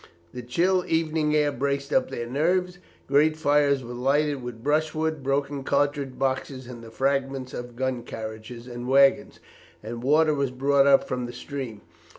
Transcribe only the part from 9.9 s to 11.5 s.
water was brought up from the